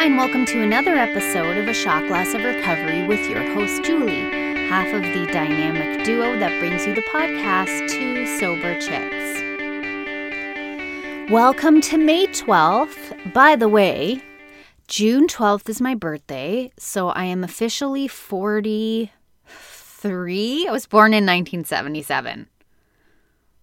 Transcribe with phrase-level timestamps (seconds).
[0.00, 4.30] And welcome to another episode of A Shot Glass of Recovery with your host, Julie,
[4.68, 9.42] half of the dynamic duo that brings you the podcast, Two Sober Chicks.
[11.32, 13.34] Welcome to May 12th.
[13.34, 14.22] By the way,
[14.86, 19.10] June 12th is my birthday, so I am officially 43.
[20.68, 22.46] I was born in 1977.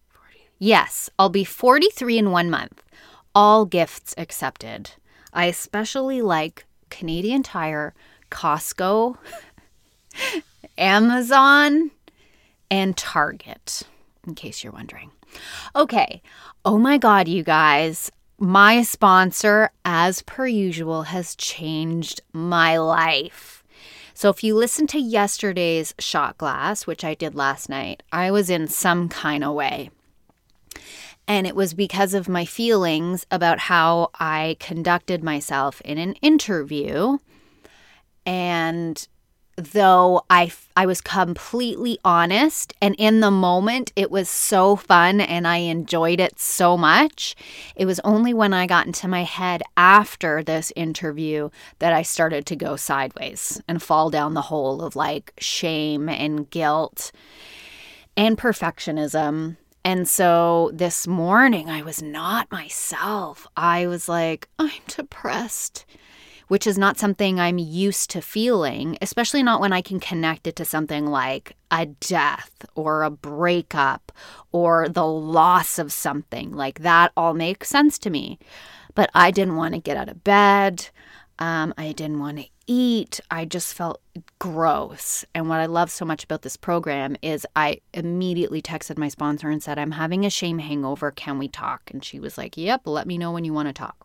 [0.09, 0.37] 40.
[0.59, 2.83] Yes, I'll be 43 in one month.
[3.33, 4.91] All gifts accepted.
[5.35, 7.93] I especially like Canadian Tire,
[8.31, 9.17] Costco,
[10.77, 11.91] Amazon,
[12.71, 13.83] and Target,
[14.25, 15.11] in case you're wondering.
[15.75, 16.21] Okay.
[16.63, 18.11] Oh my God, you guys.
[18.37, 23.63] My sponsor, as per usual, has changed my life.
[24.13, 28.49] So, if you listen to yesterday's shot glass, which I did last night, I was
[28.49, 29.89] in some kind of way.
[31.27, 37.17] And it was because of my feelings about how I conducted myself in an interview.
[38.25, 39.07] And
[39.57, 45.47] though I, I was completely honest and in the moment it was so fun and
[45.47, 47.35] I enjoyed it so much,
[47.75, 51.49] it was only when I got into my head after this interview
[51.79, 56.49] that I started to go sideways and fall down the hole of like shame and
[56.49, 57.11] guilt
[58.17, 63.45] and perfectionism and so this morning, I was not myself.
[63.55, 65.85] I was like, I'm depressed,
[66.47, 70.55] which is not something I'm used to feeling, especially not when I can connect it
[70.55, 74.11] to something like a death or a breakup
[74.51, 76.51] or the loss of something.
[76.51, 78.39] Like that all makes sense to me.
[78.95, 80.89] But I didn't want to get out of bed.
[81.37, 83.19] Um, I didn't want to eat.
[83.29, 84.01] I just felt
[84.39, 85.25] gross.
[85.33, 89.49] And what I love so much about this program is I immediately texted my sponsor
[89.49, 91.11] and said, I'm having a shame hangover.
[91.11, 91.89] Can we talk?
[91.91, 93.95] And she was like, Yep, let me know when you want to talk.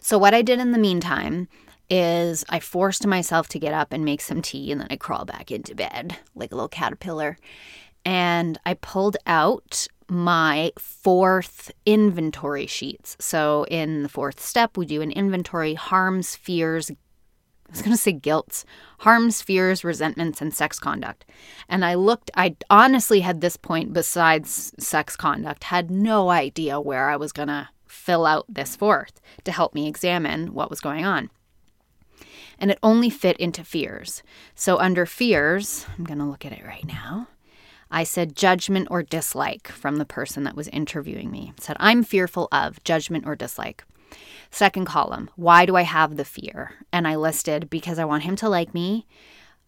[0.00, 1.48] So, what I did in the meantime
[1.88, 5.24] is I forced myself to get up and make some tea, and then I crawl
[5.24, 7.38] back into bed like a little caterpillar.
[8.04, 13.16] And I pulled out my fourth inventory sheets.
[13.18, 16.90] So, in the fourth step, we do an inventory harms, fears,
[17.68, 18.64] I was going to say guilt,
[19.00, 21.24] harms, fears, resentments, and sex conduct.
[21.68, 27.10] And I looked, I honestly had this point, besides sex conduct, had no idea where
[27.10, 31.04] I was going to fill out this fourth to help me examine what was going
[31.04, 31.30] on.
[32.58, 34.22] And it only fit into fears.
[34.54, 37.28] So under fears, I'm going to look at it right now.
[37.90, 41.52] I said judgment or dislike from the person that was interviewing me.
[41.60, 43.84] Said, I'm fearful of judgment or dislike.
[44.50, 46.72] Second column, why do I have the fear?
[46.92, 49.06] And I listed because I want him to like me.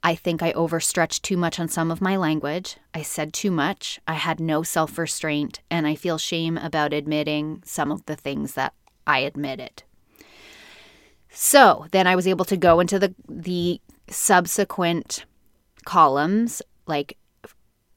[0.03, 2.77] I think I overstretched too much on some of my language.
[2.95, 3.99] I said too much.
[4.07, 8.55] I had no self restraint, and I feel shame about admitting some of the things
[8.55, 8.75] that
[9.07, 9.83] I admitted.
[11.31, 15.25] So then I was able to go into the, the subsequent
[15.85, 17.17] columns like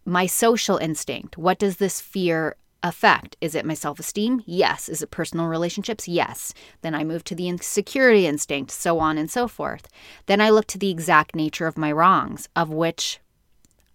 [0.05, 1.37] my social instinct.
[1.37, 3.37] What does this fear affect?
[3.41, 4.43] Is it my self esteem?
[4.45, 4.89] Yes.
[4.89, 6.07] Is it personal relationships?
[6.07, 6.53] Yes.
[6.81, 9.87] Then I move to the insecurity instinct, so on and so forth.
[10.25, 13.19] Then I look to the exact nature of my wrongs, of which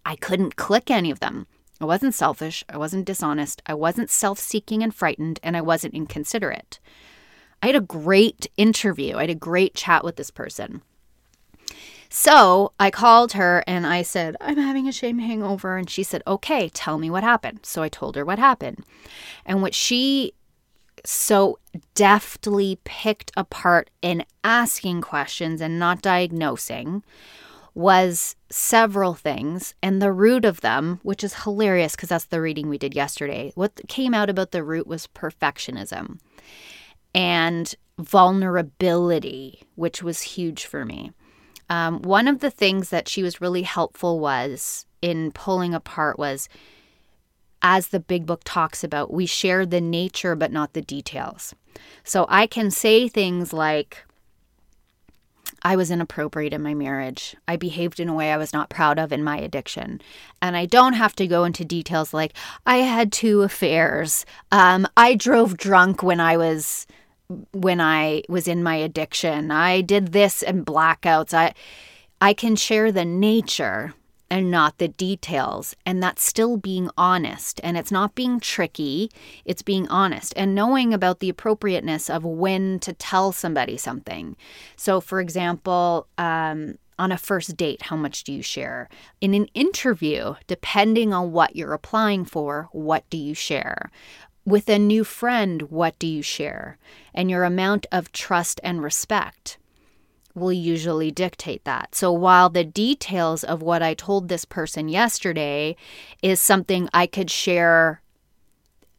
[0.05, 1.47] I couldn't click any of them.
[1.79, 2.63] I wasn't selfish.
[2.69, 3.61] I wasn't dishonest.
[3.65, 6.79] I wasn't self seeking and frightened, and I wasn't inconsiderate.
[7.61, 9.17] I had a great interview.
[9.17, 10.81] I had a great chat with this person.
[12.09, 15.77] So I called her and I said, I'm having a shame hangover.
[15.77, 17.59] And she said, Okay, tell me what happened.
[17.63, 18.83] So I told her what happened.
[19.45, 20.33] And what she
[21.05, 21.59] so
[21.95, 27.03] deftly picked apart in asking questions and not diagnosing
[27.73, 29.75] was several things.
[29.83, 33.51] And the root of them, which is hilarious because that's the reading we did yesterday,
[33.55, 36.19] what came out about the root was perfectionism
[37.13, 41.11] and vulnerability, which was huge for me.
[41.69, 46.49] Um, one of the things that she was really helpful was in pulling apart was
[47.61, 51.53] as the big book talks about, we share the nature but not the details.
[52.03, 54.05] So I can say things like,
[55.63, 57.35] I was inappropriate in my marriage.
[57.47, 60.01] I behaved in a way I was not proud of in my addiction.
[60.41, 62.33] And I don't have to go into details like,
[62.65, 64.25] I had two affairs.
[64.51, 66.85] Um, I drove drunk when I was
[67.51, 69.51] when I was in my addiction.
[69.51, 71.33] I did this and blackouts.
[71.33, 71.53] I
[72.19, 73.93] I can share the nature
[74.29, 75.75] and not the details.
[75.85, 77.61] And that's still being honest.
[77.63, 79.09] And it's not being tricky,
[79.45, 84.35] it's being honest and knowing about the appropriateness of when to tell somebody something.
[84.75, 88.89] So, for example, um, on a first date, how much do you share?
[89.21, 93.91] In an interview, depending on what you're applying for, what do you share?
[94.47, 96.77] With a new friend, what do you share?
[97.13, 99.57] And your amount of trust and respect
[100.33, 101.93] will usually dictate that.
[101.93, 105.75] So while the details of what I told this person yesterday
[106.23, 108.01] is something I could share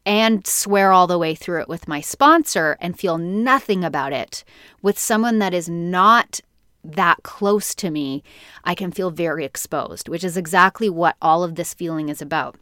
[0.05, 4.43] and swear all the way through it with my sponsor and feel nothing about it
[4.83, 6.41] with someone that is not
[6.83, 8.21] that close to me,
[8.63, 12.55] I can feel very exposed, which is exactly what all of this feeling is about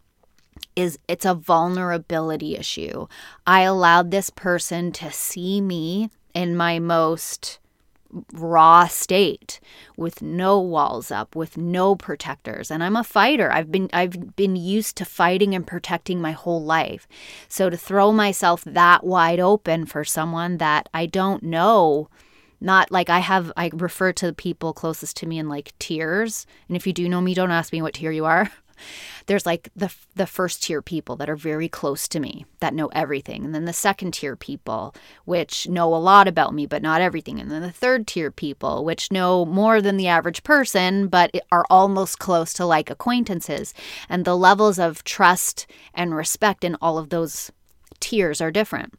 [0.77, 3.07] is it's a vulnerability issue.
[3.45, 7.59] I allowed this person to see me in my most
[8.31, 9.59] raw state
[9.97, 12.71] with no walls up with no protectors.
[12.71, 13.51] And I'm a fighter.
[13.51, 17.07] I've been I've been used to fighting and protecting my whole life.
[17.49, 22.07] So to throw myself that wide open for someone that I don't know
[22.61, 26.45] not like I have I refer to the people closest to me in like tears.
[26.67, 28.51] And if you do know me don't ask me what tier you are
[29.25, 32.87] there's like the the first tier people that are very close to me that know
[32.87, 34.93] everything and then the second tier people
[35.25, 38.83] which know a lot about me but not everything and then the third tier people
[38.83, 43.73] which know more than the average person but are almost close to like acquaintances
[44.09, 47.51] and the levels of trust and respect in all of those
[47.99, 48.93] tiers are different.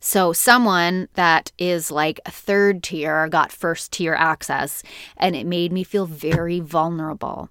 [0.00, 4.82] So, someone that is like a third tier got first tier access,
[5.16, 7.50] and it made me feel very vulnerable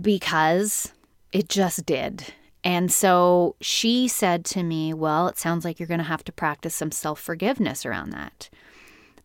[0.00, 0.92] because
[1.32, 2.32] it just did.
[2.62, 6.32] And so she said to me, Well, it sounds like you're going to have to
[6.32, 8.48] practice some self forgiveness around that.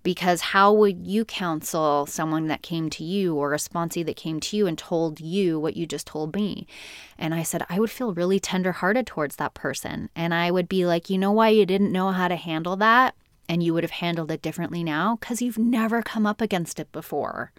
[0.01, 4.39] Because how would you counsel someone that came to you or a sponsee that came
[4.39, 6.67] to you and told you what you just told me?
[7.17, 10.09] And I said, I would feel really tenderhearted towards that person.
[10.15, 13.15] And I would be like, You know why you didn't know how to handle that?
[13.47, 15.15] And you would have handled it differently now?
[15.15, 17.53] Because you've never come up against it before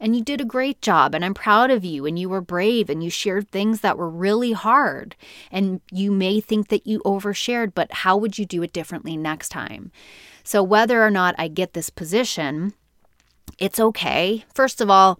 [0.00, 2.88] and you did a great job and I'm proud of you and you were brave
[2.90, 5.16] and you shared things that were really hard
[5.50, 9.48] and you may think that you overshared but how would you do it differently next
[9.50, 9.90] time?
[10.44, 12.74] So whether or not I get this position
[13.58, 14.44] it's okay.
[14.54, 15.18] First of all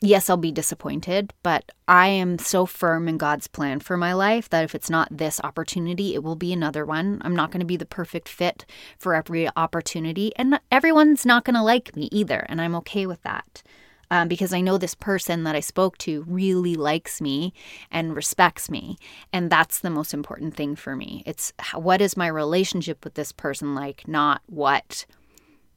[0.00, 4.48] yes, I'll be disappointed, but I am so firm in God's plan for my life
[4.50, 7.20] that if it's not this opportunity, it will be another one.
[7.24, 8.64] I'm not going to be the perfect fit
[8.98, 13.22] for every opportunity, and everyone's not going to like me either, and I'm okay with
[13.22, 13.62] that
[14.10, 17.52] um, because I know this person that I spoke to really likes me
[17.90, 18.96] and respects me.
[19.32, 21.22] And that's the most important thing for me.
[21.26, 25.04] It's what is my relationship with this person like, not what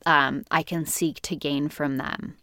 [0.05, 2.37] um, I can seek to gain from them.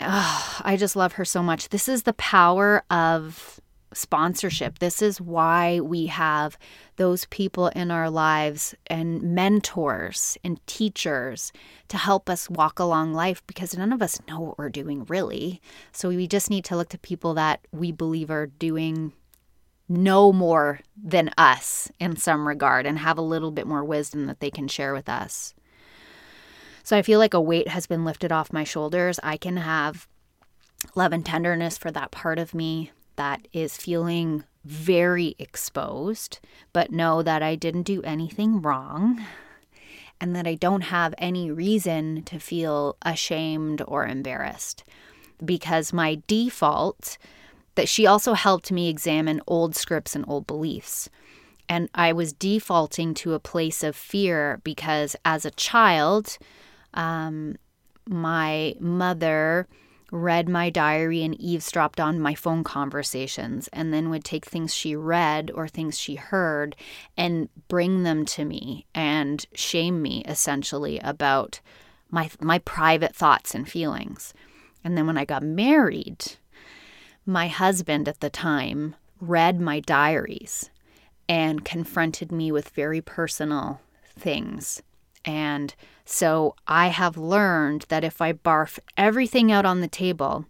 [0.00, 1.68] Oh, I just love her so much.
[1.68, 3.60] This is the power of
[3.92, 4.78] sponsorship.
[4.78, 6.58] This is why we have
[6.96, 11.52] those people in our lives and mentors and teachers
[11.88, 15.60] to help us walk along life because none of us know what we're doing really.
[15.92, 19.12] So we just need to look to people that we believe are doing
[19.88, 24.38] no more than us in some regard and have a little bit more wisdom that
[24.38, 25.52] they can share with us.
[26.84, 29.18] So I feel like a weight has been lifted off my shoulders.
[29.22, 30.06] I can have
[30.94, 36.38] love and tenderness for that part of me that is feeling very exposed,
[36.72, 39.24] but know that I didn't do anything wrong
[40.20, 44.84] and that I don't have any reason to feel ashamed or embarrassed
[45.44, 47.16] because my default
[47.74, 51.08] that she also helped me examine old scripts and old beliefs.
[51.68, 56.36] And I was defaulting to a place of fear because as a child,
[56.94, 57.56] um,
[58.06, 59.68] my mother
[60.10, 64.96] read my diary and eavesdropped on my phone conversations and then would take things she
[64.96, 66.74] read or things she heard
[67.16, 71.60] and bring them to me and shame me essentially about
[72.10, 74.34] my my private thoughts and feelings.
[74.82, 76.36] And then when I got married,
[77.24, 80.70] my husband at the time read my diaries
[81.28, 83.80] and confronted me with very personal
[84.18, 84.82] things
[85.24, 85.74] and
[86.04, 90.46] so I have learned that if I barf everything out on the table,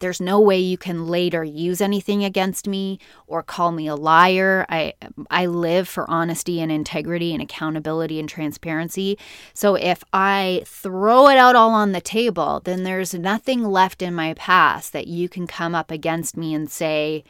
[0.00, 4.66] there's no way you can later use anything against me or call me a liar.
[4.68, 4.94] I
[5.30, 9.18] I live for honesty and integrity and accountability and transparency.
[9.52, 14.14] So if I throw it out all on the table, then there's nothing left in
[14.14, 17.24] my past that you can come up against me and say,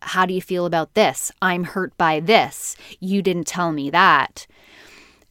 [0.00, 1.30] "How do you feel about this?
[1.42, 2.76] I'm hurt by this.
[3.00, 4.46] You didn't tell me that."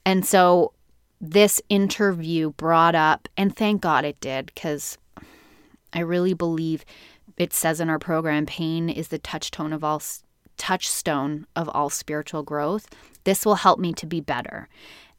[0.07, 0.71] And so
[1.19, 4.97] this interview brought up, and thank God it did, because
[5.91, 6.85] I really believe
[7.35, 10.01] it says in our program pain is the touchstone of all
[10.55, 12.87] touchstone of all spiritual growth.
[13.25, 14.69] This will help me to be better.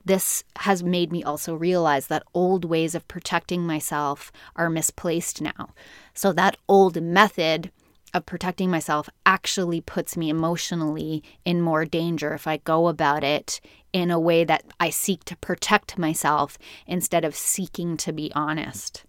[0.07, 5.75] This has made me also realize that old ways of protecting myself are misplaced now.
[6.15, 7.71] So that old method
[8.15, 13.61] of protecting myself actually puts me emotionally in more danger if I go about it
[13.93, 19.05] in a way that I seek to protect myself instead of seeking to be honest.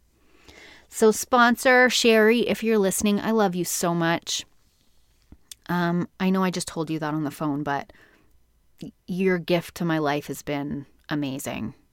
[0.90, 4.46] So, sponsor Sherry, if you're listening, I love you so much.
[5.68, 7.94] Um, I know I just told you that on the phone, but
[9.06, 11.76] your gift to my life has been amazing.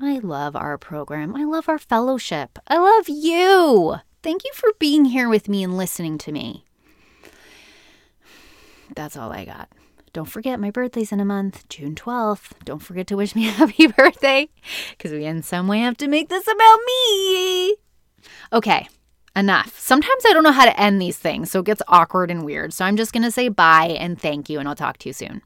[0.00, 1.34] I love our program.
[1.34, 2.58] I love our fellowship.
[2.68, 3.96] I love you.
[4.22, 6.64] Thank you for being here with me and listening to me.
[8.94, 9.68] That's all I got.
[10.12, 12.52] Don't forget, my birthday's in a month, June 12th.
[12.64, 14.48] Don't forget to wish me a happy birthday
[14.90, 17.76] because we in some way have to make this about me.
[18.52, 18.88] Okay,
[19.36, 19.78] enough.
[19.78, 22.72] Sometimes I don't know how to end these things, so it gets awkward and weird.
[22.72, 25.12] So I'm just going to say bye and thank you, and I'll talk to you
[25.12, 25.42] soon.